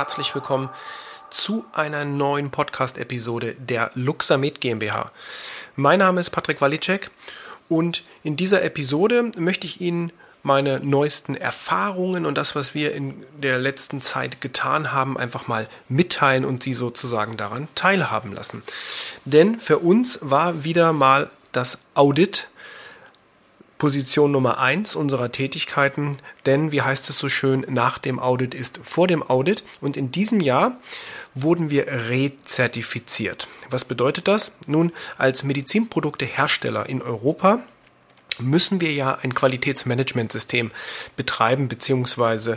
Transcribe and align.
herzlich 0.00 0.34
willkommen 0.34 0.70
zu 1.28 1.66
einer 1.74 2.06
neuen 2.06 2.50
Podcast-Episode 2.50 3.54
der 3.58 3.90
Luxamed 3.94 4.58
GmbH. 4.58 5.12
Mein 5.76 5.98
Name 5.98 6.20
ist 6.20 6.30
Patrick 6.30 6.62
Walicek 6.62 7.10
und 7.68 8.02
in 8.22 8.34
dieser 8.34 8.62
Episode 8.62 9.30
möchte 9.36 9.66
ich 9.66 9.82
Ihnen 9.82 10.10
meine 10.42 10.80
neuesten 10.80 11.34
Erfahrungen 11.34 12.24
und 12.24 12.38
das, 12.38 12.54
was 12.54 12.74
wir 12.74 12.94
in 12.94 13.26
der 13.42 13.58
letzten 13.58 14.00
Zeit 14.00 14.40
getan 14.40 14.90
haben, 14.90 15.18
einfach 15.18 15.48
mal 15.48 15.68
mitteilen 15.90 16.46
und 16.46 16.62
Sie 16.62 16.72
sozusagen 16.72 17.36
daran 17.36 17.68
teilhaben 17.74 18.32
lassen. 18.32 18.62
Denn 19.26 19.60
für 19.60 19.80
uns 19.80 20.18
war 20.22 20.64
wieder 20.64 20.94
mal 20.94 21.28
das 21.52 21.80
Audit 21.92 22.48
Position 23.80 24.30
Nummer 24.30 24.58
eins 24.58 24.94
unserer 24.94 25.32
Tätigkeiten, 25.32 26.18
denn 26.44 26.70
wie 26.70 26.82
heißt 26.82 27.08
es 27.08 27.18
so 27.18 27.28
schön, 27.30 27.64
nach 27.68 27.98
dem 27.98 28.20
Audit 28.20 28.54
ist 28.54 28.78
vor 28.82 29.08
dem 29.08 29.22
Audit 29.22 29.64
und 29.80 29.96
in 29.96 30.12
diesem 30.12 30.40
Jahr 30.40 30.78
wurden 31.34 31.70
wir 31.70 31.86
rezertifiziert. 31.88 33.48
Was 33.70 33.86
bedeutet 33.86 34.28
das? 34.28 34.52
Nun, 34.66 34.92
als 35.16 35.44
Medizinproduktehersteller 35.44 36.88
in 36.88 37.00
Europa 37.00 37.60
müssen 38.38 38.82
wir 38.82 38.92
ja 38.92 39.18
ein 39.22 39.34
Qualitätsmanagementsystem 39.34 40.70
betreiben 41.16 41.68
bzw. 41.68 42.56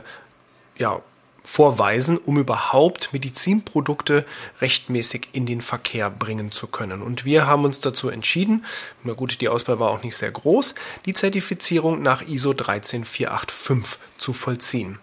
ja, 0.77 1.01
vorweisen, 1.43 2.17
um 2.17 2.37
überhaupt 2.37 3.11
Medizinprodukte 3.11 4.25
rechtmäßig 4.61 5.29
in 5.33 5.45
den 5.45 5.61
Verkehr 5.61 6.09
bringen 6.09 6.51
zu 6.51 6.67
können. 6.67 7.01
Und 7.01 7.25
wir 7.25 7.45
haben 7.47 7.65
uns 7.65 7.81
dazu 7.81 8.09
entschieden, 8.09 8.65
na 9.03 9.13
gut, 9.13 9.41
die 9.41 9.49
Auswahl 9.49 9.79
war 9.79 9.91
auch 9.91 10.03
nicht 10.03 10.15
sehr 10.15 10.31
groß, 10.31 10.73
die 11.05 11.13
Zertifizierung 11.13 12.01
nach 12.01 12.21
ISO 12.21 12.53
13485 12.53 13.99
zu 14.17 14.33
vollziehen. 14.33 14.99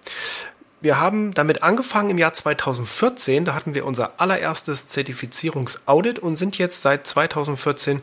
Wir 0.83 0.99
haben 0.99 1.35
damit 1.35 1.63
angefangen 1.63 2.09
im 2.09 2.17
Jahr 2.17 2.33
2014, 2.33 3.45
da 3.45 3.55
hatten 3.55 3.75
wir 3.75 3.85
unser 3.85 4.19
allererstes 4.19 4.87
Zertifizierungsaudit 4.87 6.19
und 6.19 6.37
sind 6.37 6.57
jetzt 6.57 6.81
seit 6.81 7.07
2014 7.07 8.01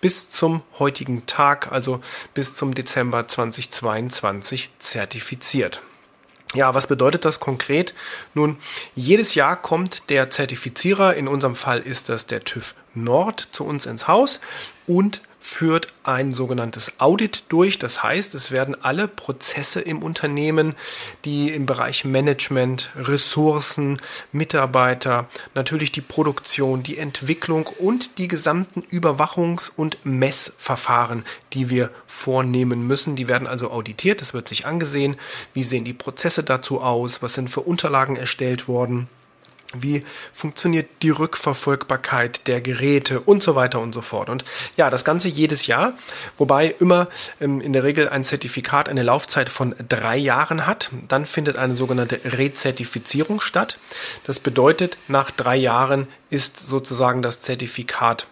bis 0.00 0.30
zum 0.30 0.62
heutigen 0.78 1.26
Tag, 1.26 1.70
also 1.70 2.00
bis 2.32 2.54
zum 2.54 2.74
Dezember 2.74 3.28
2022 3.28 4.70
zertifiziert. 4.78 5.82
Ja, 6.54 6.74
was 6.74 6.86
bedeutet 6.86 7.24
das 7.24 7.40
konkret? 7.40 7.94
Nun, 8.32 8.56
jedes 8.94 9.34
Jahr 9.34 9.60
kommt 9.60 10.08
der 10.08 10.30
Zertifizierer, 10.30 11.14
in 11.14 11.28
unserem 11.28 11.56
Fall 11.56 11.80
ist 11.80 12.08
das 12.08 12.26
der 12.26 12.44
TÜV 12.44 12.74
Nord, 12.94 13.48
zu 13.50 13.64
uns 13.64 13.86
ins 13.86 14.06
Haus 14.06 14.40
und 14.86 15.20
führt 15.46 15.92
ein 16.04 16.32
sogenanntes 16.32 17.00
Audit 17.00 17.44
durch. 17.50 17.78
Das 17.78 18.02
heißt, 18.02 18.34
es 18.34 18.50
werden 18.50 18.74
alle 18.82 19.06
Prozesse 19.06 19.82
im 19.82 20.02
Unternehmen, 20.02 20.74
die 21.26 21.50
im 21.50 21.66
Bereich 21.66 22.06
Management, 22.06 22.88
Ressourcen, 22.96 23.98
Mitarbeiter, 24.32 25.28
natürlich 25.54 25.92
die 25.92 26.00
Produktion, 26.00 26.82
die 26.82 26.96
Entwicklung 26.96 27.66
und 27.66 28.16
die 28.16 28.26
gesamten 28.26 28.80
Überwachungs- 28.84 29.70
und 29.76 29.98
Messverfahren, 30.02 31.26
die 31.52 31.68
wir 31.68 31.90
vornehmen 32.06 32.86
müssen, 32.86 33.14
die 33.14 33.28
werden 33.28 33.46
also 33.46 33.70
auditiert. 33.70 34.22
Es 34.22 34.32
wird 34.32 34.48
sich 34.48 34.64
angesehen, 34.64 35.16
wie 35.52 35.62
sehen 35.62 35.84
die 35.84 35.92
Prozesse 35.92 36.42
dazu 36.42 36.80
aus, 36.80 37.20
was 37.20 37.34
sind 37.34 37.50
für 37.50 37.60
Unterlagen 37.60 38.16
erstellt 38.16 38.66
worden 38.66 39.08
wie 39.80 40.04
funktioniert 40.32 40.88
die 41.02 41.10
Rückverfolgbarkeit 41.10 42.46
der 42.46 42.60
Geräte 42.60 43.20
und 43.20 43.42
so 43.42 43.54
weiter 43.54 43.80
und 43.80 43.92
so 43.92 44.02
fort. 44.02 44.30
Und 44.30 44.44
ja, 44.76 44.90
das 44.90 45.04
Ganze 45.04 45.28
jedes 45.28 45.66
Jahr, 45.66 45.94
wobei 46.38 46.74
immer 46.78 47.08
ähm, 47.40 47.60
in 47.60 47.72
der 47.72 47.84
Regel 47.84 48.08
ein 48.08 48.24
Zertifikat 48.24 48.88
eine 48.88 49.02
Laufzeit 49.02 49.48
von 49.48 49.74
drei 49.88 50.16
Jahren 50.16 50.66
hat. 50.66 50.90
Dann 51.08 51.26
findet 51.26 51.56
eine 51.56 51.76
sogenannte 51.76 52.20
Rezertifizierung 52.24 53.40
statt. 53.40 53.78
Das 54.24 54.40
bedeutet, 54.40 54.98
nach 55.08 55.30
drei 55.30 55.56
Jahren 55.56 56.08
ist 56.30 56.66
sozusagen 56.66 57.22
das 57.22 57.40
Zertifikat 57.40 58.26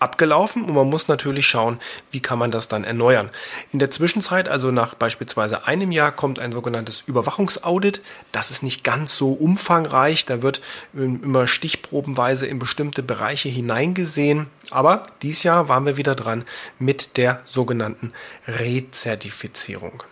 abgelaufen 0.00 0.64
und 0.64 0.74
man 0.74 0.88
muss 0.88 1.08
natürlich 1.08 1.46
schauen, 1.46 1.80
wie 2.10 2.20
kann 2.20 2.38
man 2.38 2.50
das 2.50 2.68
dann 2.68 2.84
erneuern. 2.84 3.30
In 3.72 3.78
der 3.78 3.90
Zwischenzeit, 3.90 4.48
also 4.48 4.70
nach 4.70 4.94
beispielsweise 4.94 5.66
einem 5.66 5.92
Jahr, 5.92 6.12
kommt 6.12 6.38
ein 6.38 6.52
sogenanntes 6.52 7.02
Überwachungsaudit. 7.06 8.02
Das 8.32 8.50
ist 8.50 8.62
nicht 8.62 8.84
ganz 8.84 9.16
so 9.16 9.32
umfangreich, 9.32 10.26
da 10.26 10.42
wird 10.42 10.60
ähm, 10.94 11.20
immer 11.22 11.46
stichprobenweise 11.46 12.46
in 12.46 12.58
bestimmte 12.58 13.02
Bereiche 13.02 13.48
hineingesehen. 13.48 14.46
Aber 14.70 15.04
dieses 15.22 15.42
Jahr 15.42 15.68
waren 15.68 15.86
wir 15.86 15.96
wieder 15.96 16.14
dran 16.14 16.44
mit 16.78 17.16
der 17.16 17.40
sogenannten 17.44 18.12
Rezertifizierung. 18.46 20.02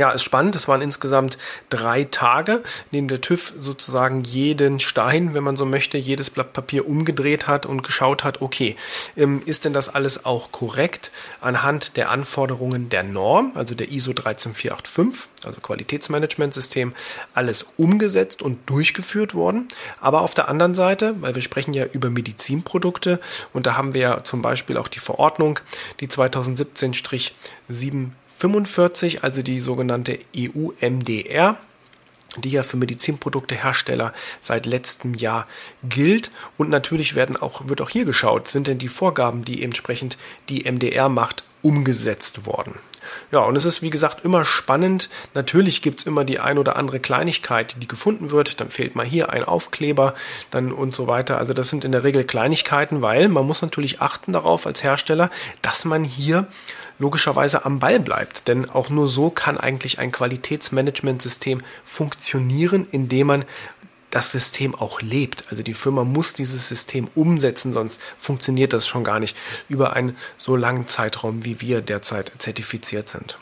Ja, 0.00 0.12
ist 0.12 0.22
spannend. 0.22 0.56
Es 0.56 0.66
waren 0.66 0.80
insgesamt 0.80 1.36
drei 1.68 2.04
Tage, 2.04 2.62
in 2.90 2.96
denen 2.96 3.08
der 3.08 3.20
TÜV 3.20 3.52
sozusagen 3.58 4.24
jeden 4.24 4.80
Stein, 4.80 5.34
wenn 5.34 5.44
man 5.44 5.56
so 5.56 5.66
möchte, 5.66 5.98
jedes 5.98 6.30
Blatt 6.30 6.54
Papier 6.54 6.88
umgedreht 6.88 7.48
hat 7.48 7.66
und 7.66 7.82
geschaut 7.82 8.24
hat, 8.24 8.40
okay, 8.40 8.76
ähm, 9.14 9.42
ist 9.44 9.66
denn 9.66 9.74
das 9.74 9.90
alles 9.90 10.24
auch 10.24 10.52
korrekt 10.52 11.10
anhand 11.42 11.98
der 11.98 12.08
Anforderungen 12.08 12.88
der 12.88 13.02
Norm, 13.02 13.52
also 13.56 13.74
der 13.74 13.92
ISO 13.92 14.14
13485, 14.14 15.44
also 15.44 15.60
Qualitätsmanagementsystem, 15.60 16.94
alles 17.34 17.66
umgesetzt 17.76 18.40
und 18.40 18.70
durchgeführt 18.70 19.34
worden. 19.34 19.68
Aber 20.00 20.22
auf 20.22 20.32
der 20.32 20.48
anderen 20.48 20.72
Seite, 20.72 21.14
weil 21.20 21.34
wir 21.34 21.42
sprechen 21.42 21.74
ja 21.74 21.84
über 21.84 22.08
Medizinprodukte 22.08 23.20
und 23.52 23.66
da 23.66 23.76
haben 23.76 23.92
wir 23.92 24.00
ja 24.00 24.24
zum 24.24 24.40
Beispiel 24.40 24.78
auch 24.78 24.88
die 24.88 24.98
Verordnung, 24.98 25.60
die 26.00 26.08
2017-7 26.08 28.12
45, 28.40 29.22
also 29.22 29.42
die 29.42 29.60
sogenannte 29.60 30.18
EU-MDR, 30.34 31.58
die 32.38 32.50
ja 32.50 32.62
für 32.62 32.78
Medizinproduktehersteller 32.78 34.14
seit 34.40 34.64
letztem 34.64 35.14
Jahr 35.14 35.46
gilt. 35.82 36.30
Und 36.56 36.70
natürlich 36.70 37.14
werden 37.14 37.36
auch, 37.36 37.68
wird 37.68 37.82
auch 37.82 37.90
hier 37.90 38.06
geschaut, 38.06 38.48
sind 38.48 38.66
denn 38.66 38.78
die 38.78 38.88
Vorgaben, 38.88 39.44
die 39.44 39.62
entsprechend 39.62 40.16
die 40.48 40.70
MDR 40.70 41.08
macht, 41.08 41.44
umgesetzt 41.62 42.46
worden. 42.46 42.74
Ja, 43.32 43.40
und 43.40 43.56
es 43.56 43.64
ist 43.64 43.82
wie 43.82 43.90
gesagt 43.90 44.24
immer 44.24 44.44
spannend. 44.44 45.08
Natürlich 45.34 45.82
gibt's 45.82 46.04
immer 46.04 46.24
die 46.24 46.40
ein 46.40 46.58
oder 46.58 46.76
andere 46.76 47.00
Kleinigkeit, 47.00 47.76
die 47.80 47.88
gefunden 47.88 48.30
wird. 48.30 48.60
Dann 48.60 48.70
fehlt 48.70 48.94
mal 48.94 49.06
hier 49.06 49.30
ein 49.30 49.44
Aufkleber, 49.44 50.14
dann 50.50 50.72
und 50.72 50.94
so 50.94 51.06
weiter. 51.06 51.38
Also 51.38 51.54
das 51.54 51.68
sind 51.68 51.84
in 51.84 51.92
der 51.92 52.04
Regel 52.04 52.24
Kleinigkeiten, 52.24 53.02
weil 53.02 53.28
man 53.28 53.46
muss 53.46 53.62
natürlich 53.62 54.00
achten 54.00 54.32
darauf 54.32 54.66
als 54.66 54.82
Hersteller, 54.82 55.30
dass 55.62 55.84
man 55.84 56.04
hier 56.04 56.46
logischerweise 56.98 57.64
am 57.64 57.78
Ball 57.78 57.98
bleibt. 57.98 58.46
Denn 58.46 58.68
auch 58.68 58.90
nur 58.90 59.08
so 59.08 59.30
kann 59.30 59.58
eigentlich 59.58 59.98
ein 59.98 60.12
Qualitätsmanagementsystem 60.12 61.62
funktionieren, 61.84 62.86
indem 62.90 63.26
man 63.26 63.44
das 64.10 64.30
System 64.30 64.74
auch 64.74 65.00
lebt. 65.02 65.44
Also 65.50 65.62
die 65.62 65.74
Firma 65.74 66.04
muss 66.04 66.34
dieses 66.34 66.68
System 66.68 67.08
umsetzen, 67.14 67.72
sonst 67.72 68.00
funktioniert 68.18 68.72
das 68.72 68.86
schon 68.86 69.04
gar 69.04 69.20
nicht 69.20 69.36
über 69.68 69.94
einen 69.94 70.16
so 70.36 70.56
langen 70.56 70.88
Zeitraum, 70.88 71.44
wie 71.44 71.60
wir 71.60 71.80
derzeit 71.80 72.32
zertifiziert 72.38 73.08
sind. 73.08 73.38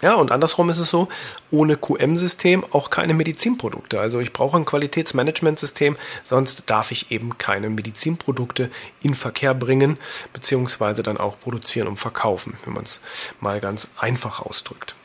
Ja, 0.00 0.14
und 0.14 0.32
andersrum 0.32 0.68
ist 0.68 0.78
es 0.78 0.90
so, 0.90 1.06
ohne 1.52 1.76
QM-System 1.76 2.64
auch 2.72 2.90
keine 2.90 3.14
Medizinprodukte. 3.14 4.00
Also 4.00 4.18
ich 4.18 4.32
brauche 4.32 4.56
ein 4.56 4.64
Qualitätsmanagementsystem, 4.64 5.96
sonst 6.24 6.64
darf 6.66 6.90
ich 6.90 7.12
eben 7.12 7.38
keine 7.38 7.70
Medizinprodukte 7.70 8.68
in 9.00 9.14
Verkehr 9.14 9.54
bringen, 9.54 9.98
beziehungsweise 10.32 11.04
dann 11.04 11.18
auch 11.18 11.38
produzieren 11.38 11.86
und 11.86 11.98
verkaufen, 11.98 12.54
wenn 12.64 12.74
man 12.74 12.82
es 12.82 13.00
mal 13.38 13.60
ganz 13.60 13.88
einfach 13.96 14.40
ausdrückt. 14.40 14.96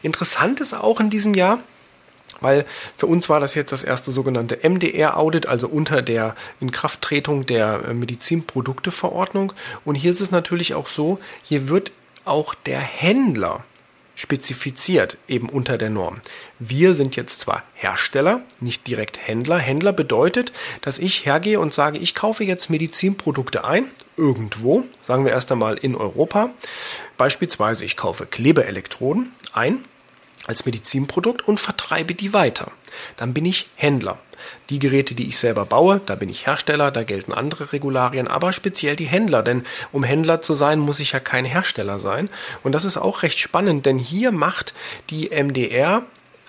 Interessant 0.00 0.60
ist 0.60 0.72
auch 0.72 0.98
in 0.98 1.10
diesem 1.10 1.34
Jahr, 1.34 1.58
weil 2.42 2.64
für 2.96 3.06
uns 3.06 3.28
war 3.28 3.40
das 3.40 3.54
jetzt 3.54 3.72
das 3.72 3.82
erste 3.82 4.12
sogenannte 4.12 4.58
MDR-Audit, 4.62 5.46
also 5.46 5.68
unter 5.68 6.02
der 6.02 6.34
Inkrafttretung 6.60 7.46
der 7.46 7.88
äh, 7.88 7.94
Medizinprodukteverordnung. 7.94 9.52
Und 9.84 9.94
hier 9.94 10.10
ist 10.10 10.20
es 10.20 10.30
natürlich 10.30 10.74
auch 10.74 10.88
so, 10.88 11.18
hier 11.42 11.68
wird 11.68 11.92
auch 12.24 12.54
der 12.54 12.78
Händler 12.78 13.64
spezifiziert, 14.14 15.16
eben 15.26 15.48
unter 15.48 15.78
der 15.78 15.90
Norm. 15.90 16.20
Wir 16.58 16.94
sind 16.94 17.16
jetzt 17.16 17.40
zwar 17.40 17.64
Hersteller, 17.74 18.42
nicht 18.60 18.86
direkt 18.86 19.26
Händler. 19.26 19.58
Händler 19.58 19.92
bedeutet, 19.92 20.52
dass 20.82 20.98
ich 20.98 21.26
hergehe 21.26 21.58
und 21.58 21.72
sage, 21.72 21.98
ich 21.98 22.14
kaufe 22.14 22.44
jetzt 22.44 22.70
Medizinprodukte 22.70 23.64
ein, 23.64 23.86
irgendwo, 24.16 24.84
sagen 25.00 25.24
wir 25.24 25.32
erst 25.32 25.50
einmal 25.50 25.78
in 25.78 25.94
Europa. 25.94 26.50
Beispielsweise, 27.16 27.84
ich 27.84 27.96
kaufe 27.96 28.26
Klebeelektroden 28.26 29.32
ein 29.52 29.84
als 30.46 30.66
Medizinprodukt 30.66 31.46
und 31.46 31.60
vertreibe 31.60 32.14
die 32.14 32.32
weiter. 32.32 32.72
Dann 33.16 33.32
bin 33.32 33.44
ich 33.44 33.68
Händler. 33.76 34.18
Die 34.70 34.80
Geräte, 34.80 35.14
die 35.14 35.28
ich 35.28 35.38
selber 35.38 35.64
baue, 35.64 36.00
da 36.04 36.16
bin 36.16 36.28
ich 36.28 36.46
Hersteller, 36.46 36.90
da 36.90 37.04
gelten 37.04 37.32
andere 37.32 37.72
Regularien, 37.72 38.26
aber 38.26 38.52
speziell 38.52 38.96
die 38.96 39.06
Händler, 39.06 39.42
denn 39.42 39.62
um 39.92 40.02
Händler 40.02 40.42
zu 40.42 40.54
sein, 40.54 40.80
muss 40.80 40.98
ich 40.98 41.12
ja 41.12 41.20
kein 41.20 41.44
Hersteller 41.44 41.98
sein. 41.98 42.28
Und 42.64 42.72
das 42.72 42.84
ist 42.84 42.96
auch 42.96 43.22
recht 43.22 43.38
spannend, 43.38 43.86
denn 43.86 43.98
hier 43.98 44.32
macht 44.32 44.74
die 45.10 45.30
MDR 45.30 46.04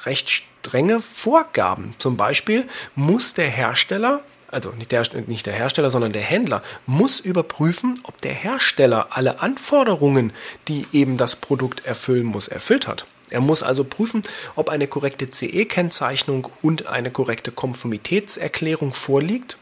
recht 0.06 0.30
strenge 0.30 1.02
Vorgaben. 1.02 1.94
Zum 2.00 2.18
Beispiel 2.18 2.68
muss 2.96 3.34
der 3.34 3.48
Hersteller 3.48 4.24
also 4.50 4.70
nicht 4.70 4.92
der, 4.92 5.04
nicht 5.26 5.48
der 5.48 5.54
Hersteller, 5.54 5.90
sondern 5.90 6.12
der 6.12 6.22
Händler, 6.22 6.62
muss 6.86 7.20
überprüfen, 7.20 8.00
ob 8.04 8.22
der 8.22 8.34
Hersteller 8.34 9.08
alle 9.10 9.42
Anforderungen, 9.42 10.32
die 10.68 10.86
eben 10.94 11.18
das 11.18 11.36
Produkt 11.36 11.88
erfüllen 11.88 12.26
muss, 12.26 12.48
erfüllt 12.48 12.88
hat. 12.88 13.08
Er 13.34 13.42
muss 13.42 13.64
also 13.64 13.84
prüfen, 13.84 14.22
ob 14.56 14.70
eine 14.70 14.88
korrekte 14.88 15.28
CE-Kennzeichnung 15.30 16.48
und 16.62 16.86
eine 16.86 17.10
korrekte 17.10 17.52
Konformitätserklärung 17.52 18.94
vorliegt. 18.94 19.58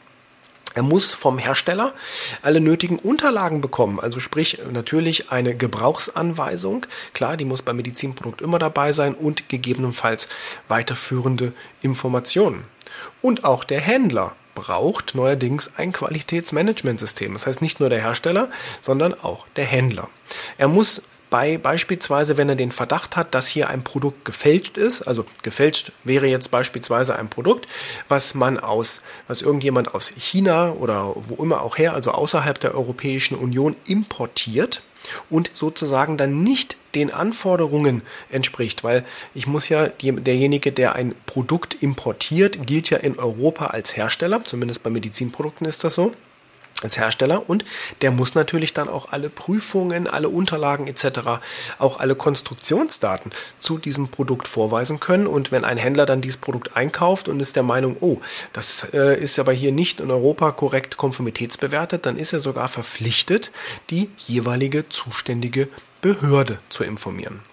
Er 0.74 0.84
muss 0.84 1.12
vom 1.12 1.38
Hersteller 1.38 1.94
alle 2.42 2.60
nötigen 2.60 3.00
Unterlagen 3.00 3.62
bekommen, 3.62 4.00
also 4.00 4.20
sprich 4.20 4.60
natürlich 4.72 5.32
eine 5.32 5.56
Gebrauchsanweisung, 5.56 6.86
klar, 7.14 7.38
die 7.38 7.46
muss 7.46 7.62
beim 7.62 7.78
Medizinprodukt 7.78 8.42
immer 8.42 8.60
dabei 8.60 8.92
sein 8.92 9.14
und 9.16 9.48
gegebenenfalls 9.48 10.28
weiterführende 10.68 11.54
Informationen. 11.82 12.66
Und 13.22 13.46
auch 13.46 13.64
der 13.64 13.80
Händler 13.80 14.36
braucht 14.54 15.16
neuerdings 15.16 15.72
ein 15.78 15.94
Qualitätsmanagementsystem. 15.94 17.34
Das 17.34 17.48
heißt 17.48 17.62
nicht 17.62 17.80
nur 17.80 17.88
der 17.88 18.02
Hersteller, 18.02 18.50
sondern 18.82 19.14
auch 19.14 19.48
der 19.56 19.66
Händler. 19.66 20.10
Er 20.58 20.68
muss 20.68 21.04
bei 21.32 21.58
beispielsweise, 21.58 22.38
wenn 22.38 22.50
er 22.50 22.56
den 22.56 22.72
Verdacht 22.72 23.16
hat, 23.16 23.34
dass 23.34 23.48
hier 23.48 23.70
ein 23.70 23.84
Produkt 23.84 24.26
gefälscht 24.26 24.78
ist, 24.78 25.02
also 25.02 25.26
gefälscht 25.42 25.94
wäre 26.04 26.28
jetzt 26.28 26.52
beispielsweise 26.52 27.18
ein 27.18 27.30
Produkt, 27.30 27.68
was 28.10 28.36
man 28.36 28.60
aus, 28.60 29.02
was 29.28 29.42
irgendjemand 29.42 29.96
aus 29.96 30.12
China 30.16 30.74
oder 30.74 31.16
wo 31.16 31.42
immer 31.42 31.62
auch 31.62 31.80
her, 31.80 31.94
also 31.94 32.12
außerhalb 32.12 32.60
der 32.60 32.76
Europäischen 32.76 33.36
Union 33.36 33.76
importiert, 33.88 34.84
und 35.32 35.50
sozusagen 35.54 36.16
dann 36.16 36.44
nicht 36.44 36.78
den 36.94 37.12
Anforderungen 37.12 38.04
entspricht, 38.30 38.84
weil 38.84 39.04
ich 39.34 39.48
muss 39.48 39.68
ja, 39.68 39.88
derjenige, 39.88 40.72
der 40.72 40.94
ein 40.94 41.16
Produkt 41.26 41.82
importiert, 41.82 42.68
gilt 42.68 42.92
ja 42.92 42.98
in 42.98 43.18
Europa 43.18 43.68
als 43.68 43.98
Hersteller, 43.98 44.44
zumindest 44.44 44.84
bei 44.84 44.92
Medizinprodukten 44.92 45.66
ist 45.66 45.84
das 45.84 45.96
so 45.96 46.12
als 46.84 46.98
Hersteller 46.98 47.50
und 47.50 47.66
der 48.02 48.12
muss 48.12 48.36
natürlich 48.36 48.74
dann 48.74 48.90
auch 48.90 49.12
alle 49.12 49.30
Prüfungen, 49.30 50.08
alle 50.08 50.30
Unterlagen 50.30 50.88
etc., 50.88 51.42
auch 51.80 52.00
alle 52.00 52.16
Konstruktionsdaten 52.16 53.32
zu 53.60 53.78
diesem 53.78 54.10
Produkt 54.10 54.48
vorweisen 54.48 55.00
können 55.00 55.28
und 55.28 55.52
wenn 55.52 55.66
ein 55.66 55.78
Händler 55.78 56.06
dann 56.06 56.22
dieses 56.22 56.38
Produkt 56.38 56.76
einkauft 56.76 57.28
und 57.28 57.40
ist 57.40 57.56
der 57.56 57.64
Meinung, 57.64 57.98
oh, 58.00 58.18
das 58.54 58.88
äh, 58.94 59.22
ist 59.22 59.40
aber 59.40 59.54
hier 59.54 59.72
nicht 59.72 60.00
in 60.00 60.12
Europa 60.12 60.52
korrekt 60.52 60.98
konformitätsbewertet, 60.98 62.06
dann 62.06 62.18
ist 62.18 62.34
er 62.34 62.40
sogar 62.40 62.68
verpflichtet, 62.68 63.52
die 63.90 64.10
jeweilige 64.18 64.90
zuständige 64.90 65.68
Behörde 66.02 66.58
zu 66.70 66.84
informieren. 66.84 67.51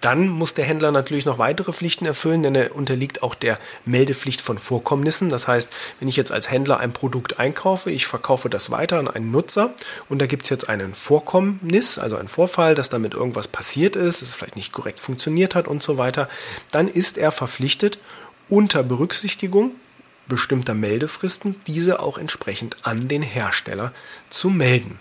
Dann 0.00 0.28
muss 0.28 0.54
der 0.54 0.64
Händler 0.64 0.92
natürlich 0.92 1.26
noch 1.26 1.38
weitere 1.38 1.72
Pflichten 1.72 2.06
erfüllen, 2.06 2.42
denn 2.42 2.54
er 2.54 2.74
unterliegt 2.74 3.22
auch 3.22 3.34
der 3.34 3.58
Meldepflicht 3.84 4.40
von 4.40 4.58
Vorkommnissen. 4.58 5.28
Das 5.28 5.46
heißt, 5.46 5.70
wenn 5.98 6.08
ich 6.08 6.16
jetzt 6.16 6.32
als 6.32 6.50
Händler 6.50 6.80
ein 6.80 6.92
Produkt 6.92 7.38
einkaufe, 7.38 7.90
ich 7.90 8.06
verkaufe 8.06 8.48
das 8.48 8.70
weiter 8.70 8.98
an 8.98 9.08
einen 9.08 9.30
Nutzer 9.30 9.74
und 10.08 10.20
da 10.22 10.26
gibt 10.26 10.44
es 10.44 10.48
jetzt 10.48 10.68
einen 10.68 10.94
Vorkommnis, 10.94 11.98
also 11.98 12.16
einen 12.16 12.28
Vorfall, 12.28 12.74
dass 12.74 12.88
damit 12.88 13.14
irgendwas 13.14 13.48
passiert 13.48 13.96
ist, 13.96 14.22
es 14.22 14.34
vielleicht 14.34 14.56
nicht 14.56 14.72
korrekt 14.72 15.00
funktioniert 15.00 15.54
hat 15.54 15.68
und 15.68 15.82
so 15.82 15.98
weiter, 15.98 16.28
dann 16.70 16.88
ist 16.88 17.18
er 17.18 17.32
verpflichtet, 17.32 17.98
unter 18.48 18.82
Berücksichtigung 18.82 19.72
bestimmter 20.26 20.74
Meldefristen 20.74 21.56
diese 21.66 22.00
auch 22.00 22.16
entsprechend 22.16 22.76
an 22.82 23.08
den 23.08 23.22
Hersteller 23.22 23.92
zu 24.30 24.48
melden. 24.48 24.98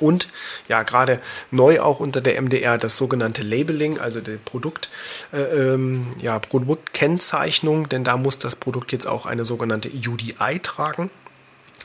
Und 0.00 0.28
ja, 0.68 0.82
gerade 0.82 1.20
neu 1.50 1.80
auch 1.80 2.00
unter 2.00 2.20
der 2.20 2.40
MDR 2.40 2.78
das 2.78 2.96
sogenannte 2.96 3.42
Labeling, 3.42 3.98
also 3.98 4.20
die 4.20 4.38
Produkt, 4.42 4.90
äh, 5.32 5.38
ähm, 5.38 6.08
ja, 6.20 6.38
Produktkennzeichnung, 6.38 7.88
denn 7.88 8.04
da 8.04 8.16
muss 8.16 8.38
das 8.38 8.54
Produkt 8.54 8.92
jetzt 8.92 9.06
auch 9.06 9.26
eine 9.26 9.44
sogenannte 9.44 9.90
UDI 9.90 10.60
tragen. 10.62 11.10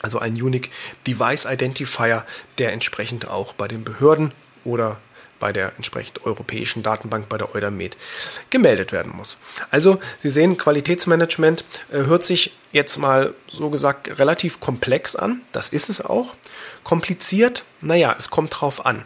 Also 0.02 0.20
ein 0.20 0.34
Unique 0.34 0.70
Device 1.08 1.46
Identifier, 1.46 2.26
der 2.58 2.74
entsprechend 2.74 3.30
auch 3.30 3.54
bei 3.54 3.68
den 3.68 3.84
Behörden 3.84 4.32
oder 4.66 4.98
bei 5.44 5.52
der 5.52 5.74
entsprechend 5.76 6.26
europäischen 6.26 6.84
Datenbank 6.84 7.28
bei 7.28 7.38
der 7.38 7.54
Eudamed 7.54 7.98
gemeldet 8.50 8.94
werden 8.94 9.12
muss. 9.14 9.36
Also 9.72 10.00
Sie 10.22 10.30
sehen, 10.30 10.56
Qualitätsmanagement 10.56 11.66
äh, 11.92 12.06
hört 12.06 12.24
sich 12.24 12.54
jetzt 12.72 12.98
mal 12.98 13.34
so 13.50 13.70
gesagt 13.70 14.20
relativ 14.20 14.62
komplex 14.62 15.18
an. 15.18 15.42
Das 15.52 15.68
ist 15.68 15.90
es 15.90 16.00
auch. 16.00 16.36
Kompliziert, 16.86 17.66
naja, 17.82 18.16
es 18.18 18.30
kommt 18.30 18.58
drauf 18.58 18.86
an. 18.86 19.04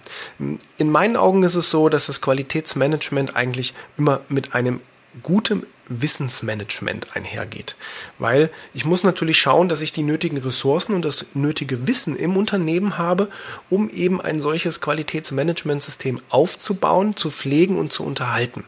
In 0.77 0.91
meinen 0.91 1.15
Augen 1.15 1.41
ist 1.41 1.55
es 1.55 1.71
so, 1.71 1.89
dass 1.89 2.05
das 2.05 2.21
Qualitätsmanagement 2.21 3.35
eigentlich 3.35 3.73
immer 3.97 4.21
mit 4.29 4.53
einem 4.53 4.81
gutem 5.23 5.65
Wissensmanagement 5.89 7.15
einhergeht. 7.15 7.75
Weil 8.19 8.49
ich 8.73 8.85
muss 8.85 9.03
natürlich 9.03 9.39
schauen, 9.39 9.69
dass 9.69 9.81
ich 9.81 9.93
die 9.93 10.03
nötigen 10.03 10.37
Ressourcen 10.37 10.93
und 10.93 11.05
das 11.05 11.25
nötige 11.33 11.87
Wissen 11.87 12.15
im 12.15 12.37
Unternehmen 12.37 12.97
habe, 12.97 13.29
um 13.69 13.89
eben 13.89 14.21
ein 14.21 14.39
solches 14.39 14.81
Qualitätsmanagementsystem 14.81 16.21
aufzubauen, 16.29 17.15
zu 17.15 17.29
pflegen 17.29 17.77
und 17.77 17.91
zu 17.91 18.03
unterhalten. 18.03 18.63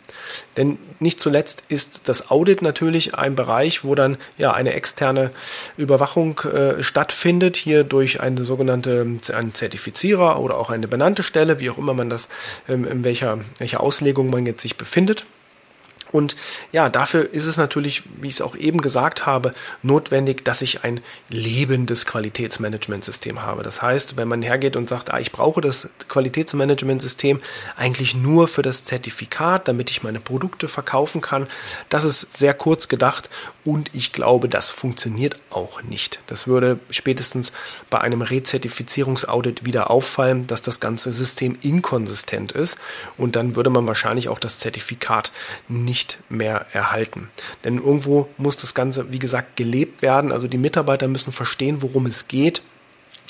Denn 0.58 0.78
nicht 1.00 1.20
zuletzt 1.20 1.64
ist 1.70 2.02
das 2.06 2.30
Audit 2.32 2.62
natürlich 2.62 3.16
ein 3.16 3.36
Bereich, 3.36 3.84
wo 3.84 3.96
dann 3.96 4.18
ja 4.38 4.54
eine 4.54 4.74
externe 4.74 5.32
Überwachung 5.78 6.40
äh, 6.40 6.84
stattfindet, 6.84 7.56
hier 7.56 7.84
durch 7.84 8.20
eine 8.22 8.44
sogenannte 8.44 9.06
einen 9.34 9.54
Zertifizierer 9.54 10.40
oder 10.40 10.58
auch 10.58 10.70
eine 10.70 10.88
benannte 10.88 11.24
Stelle, 11.24 11.60
wie 11.60 11.70
auch 11.70 11.78
immer 11.78 11.94
man 11.94 12.10
das, 12.10 12.30
ähm, 12.68 12.86
in 12.86 13.04
welcher, 13.04 13.40
welcher 13.58 13.82
Auslegung 13.82 14.30
man 14.30 14.46
jetzt 14.46 14.62
sich 14.62 14.78
befindet. 14.78 15.26
Und 16.12 16.36
ja, 16.72 16.90
dafür 16.90 17.32
ist 17.32 17.46
es 17.46 17.58
natürlich, 17.58 18.04
wie 18.20 18.28
ich 18.28 18.34
es 18.34 18.42
auch 18.42 18.56
eben 18.56 18.82
gesagt 18.82 19.26
habe, 19.26 19.54
notwendig, 19.84 20.44
dass 20.44 20.62
ich 20.62 20.84
ein 20.84 21.02
lebendes 21.30 22.06
Qualitätsmanagementsystem 22.06 23.44
habe. 23.44 23.64
Das 23.64 23.82
heißt, 23.82 24.18
wenn 24.18 24.28
man 24.28 24.42
hergeht 24.42 24.76
und 24.76 24.90
sagt, 24.90 25.14
ah, 25.14 25.20
ich 25.20 25.32
brauche 25.32 25.62
das 25.62 25.88
Qualitätsmanagementsystem 26.08 27.40
eigentlich 27.76 28.16
nur 28.16 28.48
für 28.48 28.62
das 28.62 28.84
Zertifikat, 28.84 29.68
damit 29.68 29.92
ich 29.92 30.04
meine 30.04 30.20
Produkte 30.20 30.68
verkaufen 30.68 31.22
kann, 31.22 31.48
das 31.90 32.06
ist 32.06 32.36
sehr 32.36 32.54
kurz 32.54 32.88
gedacht 32.88 33.30
und 33.64 33.92
ich 33.94 34.12
glaube, 34.12 34.50
das 34.50 34.72
funktioniert 34.72 35.40
auch 35.52 35.84
nicht. 35.84 36.20
Das 36.28 36.48
würde 36.48 36.80
spätestens 36.90 37.52
bei 37.90 38.02
einem 38.02 38.22
Rezertifizierungsaudit 38.22 39.66
wieder 39.66 39.92
auffallen, 39.92 40.48
dass 40.48 40.62
das 40.62 40.80
ganze 40.80 41.12
System 41.12 41.58
inkonsistent 41.62 42.52
ist 42.52 42.78
und 43.18 43.36
dann 43.36 43.56
würde 43.56 43.70
man 43.70 43.88
wahrscheinlich 43.88 44.30
auch 44.30 44.40
das 44.40 44.58
Zertifikat 44.58 45.32
nicht 45.68 45.99
nicht 46.00 46.18
mehr 46.30 46.66
erhalten. 46.72 47.30
Denn 47.64 47.78
irgendwo 47.78 48.30
muss 48.38 48.56
das 48.56 48.74
Ganze, 48.74 49.12
wie 49.12 49.20
gesagt, 49.20 49.58
gelebt 49.58 50.02
werden. 50.02 50.32
Also 50.32 50.48
die 50.48 50.58
Mitarbeiter 50.58 51.08
müssen 51.08 51.34
verstehen, 51.34 51.82
worum 51.82 52.06
es 52.06 52.28
geht. 52.28 52.62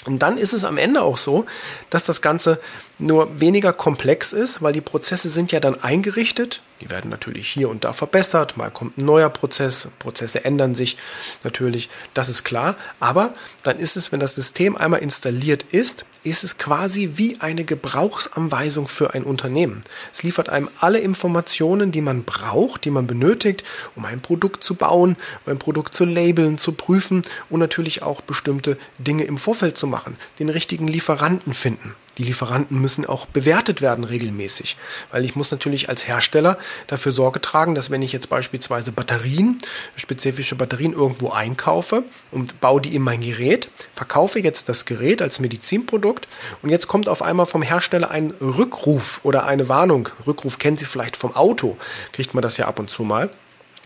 Und 0.05 0.19
dann 0.19 0.37
ist 0.37 0.53
es 0.53 0.63
am 0.63 0.77
Ende 0.77 1.01
auch 1.01 1.17
so, 1.17 1.45
dass 1.89 2.03
das 2.03 2.21
Ganze 2.21 2.59
nur 2.99 3.39
weniger 3.39 3.71
komplex 3.73 4.33
ist, 4.33 4.61
weil 4.61 4.73
die 4.73 4.81
Prozesse 4.81 5.29
sind 5.29 5.51
ja 5.51 5.59
dann 5.59 5.81
eingerichtet. 5.81 6.61
Die 6.81 6.89
werden 6.89 7.09
natürlich 7.09 7.49
hier 7.49 7.69
und 7.69 7.83
da 7.83 7.93
verbessert. 7.93 8.57
Mal 8.57 8.71
kommt 8.71 8.97
ein 8.97 9.05
neuer 9.05 9.29
Prozess. 9.29 9.87
Prozesse 9.99 10.45
ändern 10.45 10.75
sich 10.75 10.97
natürlich. 11.43 11.89
Das 12.13 12.29
ist 12.29 12.43
klar. 12.43 12.75
Aber 12.99 13.33
dann 13.63 13.79
ist 13.79 13.97
es, 13.97 14.11
wenn 14.11 14.19
das 14.19 14.35
System 14.35 14.77
einmal 14.77 15.01
installiert 15.01 15.63
ist, 15.71 16.05
ist 16.23 16.43
es 16.43 16.57
quasi 16.57 17.11
wie 17.15 17.37
eine 17.39 17.63
Gebrauchsanweisung 17.63 18.87
für 18.87 19.13
ein 19.13 19.23
Unternehmen. 19.23 19.81
Es 20.13 20.23
liefert 20.23 20.49
einem 20.49 20.69
alle 20.79 20.99
Informationen, 20.99 21.91
die 21.91 22.01
man 22.01 22.23
braucht, 22.23 22.83
die 22.85 22.91
man 22.91 23.07
benötigt, 23.07 23.63
um 23.95 24.05
ein 24.05 24.21
Produkt 24.21 24.63
zu 24.63 24.75
bauen, 24.75 25.15
um 25.45 25.51
ein 25.53 25.59
Produkt 25.59 25.93
zu 25.93 26.05
labeln, 26.05 26.57
zu 26.57 26.73
prüfen 26.73 27.21
und 27.49 27.59
natürlich 27.59 28.03
auch 28.03 28.21
bestimmte 28.21 28.77
Dinge 28.97 29.23
im 29.23 29.37
Vorfeld 29.37 29.77
zu 29.77 29.87
machen, 29.87 30.17
den 30.39 30.49
richtigen 30.49 30.87
Lieferanten 30.87 31.53
finden. 31.53 31.95
Die 32.17 32.23
Lieferanten 32.23 32.79
müssen 32.79 33.05
auch 33.05 33.25
bewertet 33.25 33.81
werden 33.81 34.03
regelmäßig, 34.03 34.77
weil 35.11 35.23
ich 35.23 35.35
muss 35.35 35.51
natürlich 35.51 35.89
als 35.89 36.07
Hersteller 36.07 36.57
dafür 36.87 37.11
Sorge 37.11 37.41
tragen, 37.41 37.75
dass 37.75 37.89
wenn 37.89 38.01
ich 38.01 38.11
jetzt 38.11 38.29
beispielsweise 38.29 38.91
Batterien, 38.91 39.59
spezifische 39.95 40.55
Batterien 40.55 40.93
irgendwo 40.93 41.29
einkaufe 41.29 42.03
und 42.31 42.59
baue 42.59 42.81
die 42.81 42.95
in 42.95 43.01
mein 43.01 43.21
Gerät, 43.21 43.69
verkaufe 43.93 44.39
jetzt 44.39 44.69
das 44.69 44.85
Gerät 44.85 45.21
als 45.21 45.39
Medizinprodukt 45.39 46.27
und 46.61 46.69
jetzt 46.69 46.87
kommt 46.87 47.07
auf 47.07 47.21
einmal 47.21 47.45
vom 47.45 47.61
Hersteller 47.61 48.11
ein 48.11 48.33
Rückruf 48.41 49.21
oder 49.23 49.45
eine 49.45 49.69
Warnung. 49.69 50.09
Rückruf 50.27 50.59
kennen 50.59 50.77
Sie 50.77 50.85
vielleicht 50.85 51.15
vom 51.15 51.35
Auto, 51.35 51.77
kriegt 52.11 52.33
man 52.33 52.41
das 52.41 52.57
ja 52.57 52.67
ab 52.67 52.79
und 52.79 52.89
zu 52.89 53.03
mal. 53.03 53.29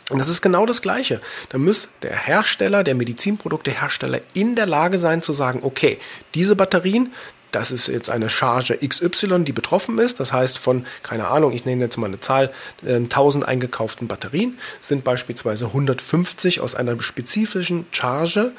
Und 0.09 0.19
das 0.19 0.27
ist 0.27 0.41
genau 0.41 0.65
das 0.65 0.81
Gleiche. 0.81 1.21
Da 1.49 1.57
muss 1.57 1.87
der 2.01 2.15
Hersteller, 2.15 2.83
der 2.83 2.93
Medizinproduktehersteller 2.95 4.19
in 4.33 4.55
der 4.55 4.65
Lage 4.65 4.97
sein 4.97 5.21
zu 5.21 5.31
sagen, 5.31 5.59
okay, 5.63 5.97
diese 6.35 6.55
Batterien, 6.55 7.13
das 7.53 7.71
ist 7.71 7.87
jetzt 7.87 8.09
eine 8.09 8.29
Charge 8.29 8.77
XY, 8.77 9.43
die 9.43 9.53
betroffen 9.53 9.99
ist. 9.99 10.19
Das 10.19 10.33
heißt, 10.33 10.57
von, 10.57 10.85
keine 11.03 11.27
Ahnung, 11.27 11.53
ich 11.53 11.65
nenne 11.65 11.83
jetzt 11.83 11.97
mal 11.97 12.07
eine 12.07 12.19
Zahl, 12.19 12.51
1000 12.85 13.43
ähm, 13.43 13.49
eingekauften 13.49 14.07
Batterien 14.07 14.57
sind 14.81 15.03
beispielsweise 15.03 15.67
150 15.67 16.61
aus 16.61 16.75
einer 16.75 17.01
spezifischen 17.01 17.85
Charge 17.91 18.53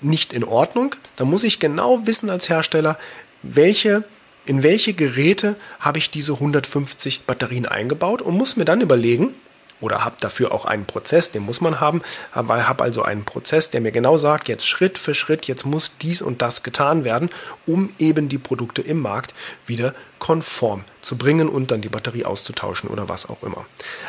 nicht 0.00 0.32
in 0.32 0.44
Ordnung. 0.44 0.96
Da 1.16 1.24
muss 1.24 1.44
ich 1.44 1.60
genau 1.60 2.06
wissen 2.06 2.28
als 2.28 2.48
Hersteller, 2.48 2.98
welche 3.42 4.04
in 4.46 4.62
welche 4.62 4.94
Geräte 4.94 5.54
habe 5.78 5.98
ich 5.98 6.10
diese 6.10 6.32
150 6.32 7.24
Batterien 7.24 7.66
eingebaut 7.66 8.20
und 8.22 8.36
muss 8.36 8.56
mir 8.56 8.64
dann 8.64 8.80
überlegen, 8.80 9.34
oder 9.80 10.04
habe 10.04 10.16
dafür 10.20 10.52
auch 10.52 10.64
einen 10.64 10.86
Prozess, 10.86 11.30
den 11.30 11.42
muss 11.42 11.60
man 11.60 11.80
haben, 11.80 12.02
aber 12.32 12.68
habe 12.68 12.84
also 12.84 13.02
einen 13.02 13.24
Prozess, 13.24 13.70
der 13.70 13.80
mir 13.80 13.92
genau 13.92 14.18
sagt, 14.18 14.48
jetzt 14.48 14.66
Schritt 14.66 14.98
für 14.98 15.14
Schritt, 15.14 15.46
jetzt 15.46 15.64
muss 15.64 15.92
dies 16.00 16.22
und 16.22 16.42
das 16.42 16.62
getan 16.62 17.04
werden, 17.04 17.30
um 17.66 17.92
eben 17.98 18.28
die 18.28 18.38
Produkte 18.38 18.82
im 18.82 19.00
Markt 19.00 19.34
wieder 19.66 19.94
konform 20.18 20.84
zu 21.00 21.16
bringen 21.16 21.48
und 21.48 21.70
dann 21.70 21.80
die 21.80 21.88
Batterie 21.88 22.24
auszutauschen 22.24 22.90
oder 22.90 23.08
was 23.08 23.28
auch 23.28 23.42
immer. 23.42 23.66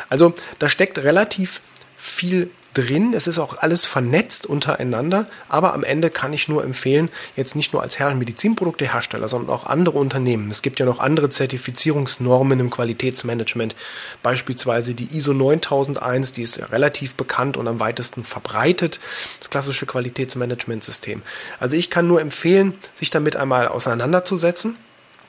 Also 0.08 0.34
da 0.58 0.68
steckt 0.68 0.98
relativ 0.98 1.60
viel 1.96 2.50
drin. 2.74 3.14
Es 3.14 3.26
ist 3.26 3.38
auch 3.38 3.58
alles 3.58 3.84
vernetzt 3.84 4.46
untereinander. 4.46 5.26
Aber 5.48 5.74
am 5.74 5.84
Ende 5.84 6.10
kann 6.10 6.32
ich 6.32 6.48
nur 6.48 6.64
empfehlen, 6.64 7.08
jetzt 7.36 7.56
nicht 7.56 7.72
nur 7.72 7.82
als 7.82 7.98
Herr- 7.98 8.14
Medizinproduktehersteller, 8.14 9.28
sondern 9.28 9.54
auch 9.54 9.66
andere 9.66 9.98
Unternehmen. 9.98 10.50
Es 10.50 10.62
gibt 10.62 10.78
ja 10.80 10.86
noch 10.86 11.00
andere 11.00 11.30
Zertifizierungsnormen 11.30 12.60
im 12.60 12.70
Qualitätsmanagement. 12.70 13.74
Beispielsweise 14.22 14.94
die 14.94 15.16
ISO 15.16 15.32
9001, 15.32 16.32
die 16.32 16.42
ist 16.42 16.70
relativ 16.72 17.14
bekannt 17.14 17.56
und 17.56 17.68
am 17.68 17.80
weitesten 17.80 18.24
verbreitet. 18.24 19.00
Das 19.38 19.50
klassische 19.50 19.86
Qualitätsmanagementsystem. 19.86 21.22
Also 21.58 21.76
ich 21.76 21.90
kann 21.90 22.06
nur 22.06 22.20
empfehlen, 22.20 22.74
sich 22.94 23.10
damit 23.10 23.36
einmal 23.36 23.68
auseinanderzusetzen. 23.68 24.76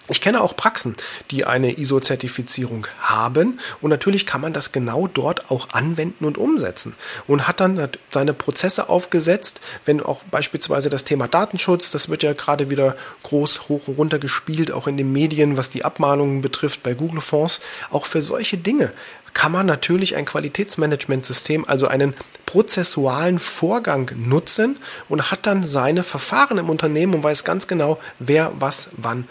Ich 0.10 0.20
kenne 0.20 0.42
auch 0.42 0.58
Praxen, 0.58 0.98
die 1.32 1.46
eine 1.46 1.78
ISO-Zertifizierung 1.78 2.88
haben. 3.00 3.60
Und 3.82 3.90
natürlich 3.90 4.26
kann 4.26 4.42
man 4.42 4.52
das 4.52 4.74
genau 4.74 5.08
dort 5.08 5.50
auch 5.50 5.70
anwenden 5.72 6.26
und 6.26 6.38
umsetzen. 6.38 6.96
Und 7.26 7.48
hat 7.48 7.62
dann 7.62 7.90
seine 8.12 8.34
Prozesse 8.34 8.90
aufgesetzt, 8.90 9.62
wenn 9.86 10.02
auch 10.02 10.24
beispielsweise 10.26 10.90
das 10.90 11.06
Thema 11.06 11.30
Datenschutz, 11.30 11.90
das 11.92 12.10
wird 12.10 12.22
ja 12.22 12.34
gerade 12.34 12.70
wieder 12.70 12.98
groß 13.24 13.70
hoch 13.70 13.88
und 13.88 13.98
runter 13.98 14.20
gespielt, 14.20 14.74
auch 14.74 14.88
in 14.88 14.98
den 14.98 15.14
Medien, 15.14 15.56
was 15.56 15.70
die 15.70 15.86
Abmahnungen 15.86 16.42
betrifft 16.42 16.84
bei 16.84 16.94
Google-Fonds, 16.94 17.62
auch 17.90 18.06
für 18.06 18.22
solche 18.22 18.58
Dinge 18.58 18.92
kann 19.34 19.52
man 19.52 19.66
natürlich 19.66 20.16
ein 20.16 20.26
Qualitätsmanagementsystem, 20.26 21.68
also 21.68 21.88
einen 21.88 22.14
prozessualen 22.46 23.40
Vorgang 23.40 24.12
nutzen 24.16 24.78
und 25.10 25.32
hat 25.32 25.48
dann 25.48 25.64
seine 25.64 26.04
Verfahren 26.04 26.60
im 26.60 26.70
Unternehmen 26.70 27.16
und 27.16 27.24
weiß 27.24 27.44
ganz 27.44 27.68
genau, 27.68 28.00
wer 28.20 28.52
was 28.60 28.92
wann 28.96 29.28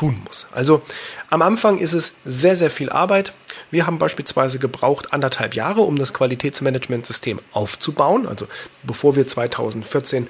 tun 0.00 0.22
muss. 0.26 0.46
Also 0.50 0.80
am 1.28 1.42
Anfang 1.42 1.76
ist 1.76 1.92
es 1.92 2.14
sehr, 2.24 2.56
sehr 2.56 2.70
viel 2.70 2.88
Arbeit. 2.88 3.34
Wir 3.70 3.86
haben 3.86 3.98
beispielsweise 3.98 4.58
gebraucht 4.58 5.12
anderthalb 5.12 5.54
Jahre, 5.54 5.82
um 5.82 5.96
das 5.96 6.14
Qualitätsmanagementsystem 6.14 7.38
aufzubauen. 7.52 8.26
Also 8.26 8.48
bevor 8.82 9.14
wir 9.14 9.28
2014 9.28 10.28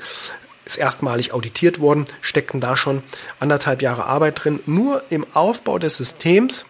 ist 0.65 0.77
erstmalig 0.77 1.33
auditiert 1.33 1.79
wurden, 1.79 2.05
steckten 2.21 2.61
da 2.61 2.77
schon 2.77 3.05
anderthalb 3.39 3.81
Jahre 3.81 4.07
Arbeit 4.07 4.43
drin. 4.45 4.59
Nur 4.67 5.05
im 5.09 5.25
Aufbau 5.35 5.79
des 5.79 5.97
Systems, 5.97 6.65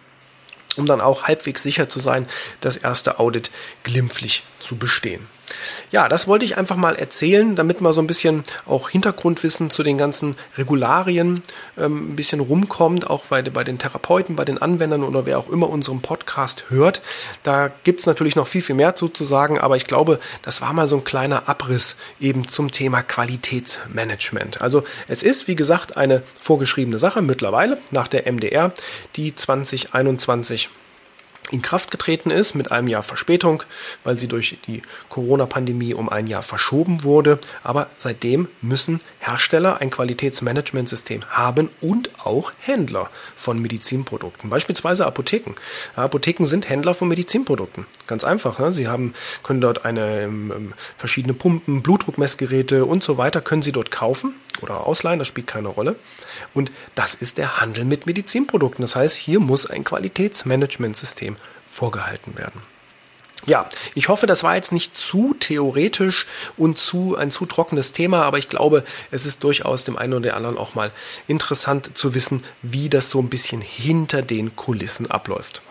um 0.77 0.85
dann 0.85 1.01
auch 1.01 1.23
halbwegs 1.23 1.63
sicher 1.63 1.89
zu 1.89 1.99
sein, 1.99 2.27
das 2.59 2.77
erste 2.77 3.19
Audit 3.19 3.49
glimpflich 3.81 4.43
zu 4.59 4.77
bestehen. 4.77 5.25
Ja, 5.91 6.07
das 6.07 6.27
wollte 6.27 6.45
ich 6.45 6.57
einfach 6.57 6.75
mal 6.75 6.95
erzählen, 6.95 7.55
damit 7.55 7.81
man 7.81 7.93
so 7.93 8.01
ein 8.01 8.07
bisschen 8.07 8.43
auch 8.65 8.89
Hintergrundwissen 8.89 9.69
zu 9.69 9.83
den 9.83 9.97
ganzen 9.97 10.35
Regularien 10.57 11.43
ähm, 11.77 12.11
ein 12.11 12.15
bisschen 12.15 12.39
rumkommt, 12.39 13.09
auch 13.09 13.25
bei, 13.25 13.41
bei 13.41 13.63
den 13.63 13.77
Therapeuten, 13.77 14.35
bei 14.35 14.45
den 14.45 14.61
Anwendern 14.61 15.03
oder 15.03 15.25
wer 15.25 15.39
auch 15.39 15.49
immer 15.49 15.69
unseren 15.69 16.01
Podcast 16.01 16.65
hört. 16.69 17.01
Da 17.43 17.69
gibt's 17.83 18.05
natürlich 18.05 18.35
noch 18.35 18.47
viel, 18.47 18.61
viel 18.61 18.75
mehr 18.75 18.95
zu, 18.95 19.07
zu 19.07 19.23
sagen, 19.23 19.59
aber 19.59 19.75
ich 19.75 19.85
glaube, 19.85 20.19
das 20.41 20.61
war 20.61 20.73
mal 20.73 20.87
so 20.87 20.97
ein 20.97 21.03
kleiner 21.03 21.49
Abriss 21.49 21.95
eben 22.19 22.47
zum 22.47 22.71
Thema 22.71 23.01
Qualitätsmanagement. 23.01 24.61
Also 24.61 24.83
es 25.07 25.23
ist, 25.23 25.47
wie 25.47 25.55
gesagt, 25.55 25.97
eine 25.97 26.23
vorgeschriebene 26.39 26.99
Sache 26.99 27.21
mittlerweile 27.21 27.77
nach 27.91 28.07
der 28.07 28.31
MDR, 28.31 28.71
die 29.15 29.35
2021 29.35 30.69
in 31.51 31.61
Kraft 31.61 31.91
getreten 31.91 32.31
ist 32.31 32.55
mit 32.55 32.71
einem 32.71 32.87
Jahr 32.87 33.03
Verspätung, 33.03 33.63
weil 34.03 34.17
sie 34.17 34.27
durch 34.27 34.57
die 34.65 34.81
Corona-Pandemie 35.09 35.93
um 35.93 36.09
ein 36.09 36.27
Jahr 36.27 36.43
verschoben 36.43 37.03
wurde. 37.03 37.39
Aber 37.63 37.89
seitdem 37.97 38.47
müssen 38.61 39.01
Hersteller 39.19 39.81
ein 39.81 39.89
Qualitätsmanagementsystem 39.89 41.21
haben 41.29 41.69
und 41.81 42.09
auch 42.23 42.51
Händler 42.59 43.09
von 43.35 43.59
Medizinprodukten, 43.59 44.49
beispielsweise 44.49 45.05
Apotheken. 45.05 45.55
Apotheken 45.95 46.45
sind 46.45 46.69
Händler 46.69 46.93
von 46.93 47.07
Medizinprodukten. 47.07 47.85
Ganz 48.07 48.23
einfach. 48.23 48.59
Ne? 48.59 48.71
Sie 48.71 48.87
haben, 48.87 49.13
können 49.43 49.61
dort 49.61 49.85
eine 49.85 50.21
ähm, 50.21 50.73
verschiedene 50.97 51.33
Pumpen, 51.33 51.81
Blutdruckmessgeräte 51.81 52.85
und 52.85 53.03
so 53.03 53.17
weiter 53.17 53.41
können 53.41 53.61
Sie 53.61 53.71
dort 53.71 53.91
kaufen 53.91 54.35
oder 54.61 54.85
ausleihen. 54.85 55.19
Das 55.19 55.27
spielt 55.27 55.47
keine 55.47 55.69
Rolle. 55.69 55.95
Und 56.53 56.71
das 56.95 57.13
ist 57.13 57.37
der 57.37 57.61
Handel 57.61 57.85
mit 57.85 58.05
Medizinprodukten. 58.05 58.81
Das 58.81 58.95
heißt, 58.95 59.15
hier 59.15 59.39
muss 59.39 59.65
ein 59.65 59.83
Qualitätsmanagementsystem 59.83 61.37
vorgehalten 61.65 62.37
werden. 62.37 62.61
Ja, 63.47 63.67
ich 63.95 64.07
hoffe, 64.07 64.27
das 64.27 64.43
war 64.43 64.55
jetzt 64.55 64.71
nicht 64.71 64.95
zu 64.95 65.33
theoretisch 65.39 66.27
und 66.57 66.77
zu 66.77 67.15
ein 67.17 67.31
zu 67.31 67.47
trockenes 67.47 67.91
Thema, 67.91 68.23
aber 68.23 68.37
ich 68.37 68.49
glaube, 68.49 68.83
es 69.09 69.25
ist 69.25 69.43
durchaus 69.43 69.83
dem 69.83 69.97
einen 69.97 70.13
oder 70.13 70.35
anderen 70.35 70.59
auch 70.59 70.75
mal 70.75 70.91
interessant 71.27 71.97
zu 71.97 72.13
wissen, 72.13 72.43
wie 72.61 72.87
das 72.87 73.09
so 73.09 73.19
ein 73.19 73.29
bisschen 73.29 73.61
hinter 73.61 74.21
den 74.21 74.55
Kulissen 74.55 75.09
abläuft. 75.09 75.63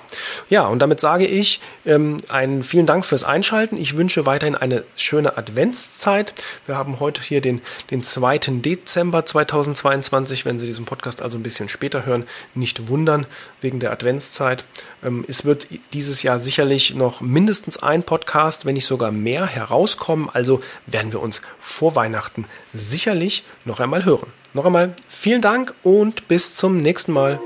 Ja, 0.48 0.66
und 0.66 0.80
damit 0.80 1.00
sage 1.00 1.26
ich 1.26 1.60
ähm, 1.86 2.16
einen 2.28 2.62
vielen 2.62 2.86
Dank 2.86 3.04
fürs 3.04 3.24
Einschalten. 3.24 3.76
Ich 3.76 3.96
wünsche 3.96 4.26
weiterhin 4.26 4.56
eine 4.56 4.84
schöne 4.96 5.36
Adventszeit. 5.36 6.34
Wir 6.66 6.76
haben 6.76 7.00
heute 7.00 7.22
hier 7.22 7.40
den, 7.40 7.60
den 7.90 8.02
2. 8.02 8.38
Dezember 8.60 9.24
2022. 9.24 10.44
Wenn 10.44 10.58
Sie 10.58 10.66
diesen 10.66 10.84
Podcast 10.84 11.22
also 11.22 11.38
ein 11.38 11.42
bisschen 11.42 11.68
später 11.68 12.06
hören, 12.06 12.26
nicht 12.54 12.88
wundern 12.88 13.26
wegen 13.60 13.80
der 13.80 13.92
Adventszeit. 13.92 14.64
Ähm, 15.04 15.24
es 15.28 15.44
wird 15.44 15.68
dieses 15.92 16.22
Jahr 16.22 16.38
sicherlich 16.38 16.94
noch 16.94 17.20
mindestens 17.20 17.82
ein 17.82 18.02
Podcast, 18.02 18.66
wenn 18.66 18.74
nicht 18.74 18.86
sogar 18.86 19.12
mehr 19.12 19.46
herauskommen. 19.46 20.28
Also 20.32 20.60
werden 20.86 21.12
wir 21.12 21.20
uns 21.20 21.40
vor 21.60 21.94
Weihnachten 21.94 22.44
sicherlich 22.74 23.44
noch 23.64 23.80
einmal 23.80 24.04
hören. 24.04 24.32
Noch 24.52 24.66
einmal 24.66 24.94
vielen 25.08 25.42
Dank 25.42 25.74
und 25.84 26.26
bis 26.26 26.56
zum 26.56 26.78
nächsten 26.78 27.12
Mal. 27.12 27.40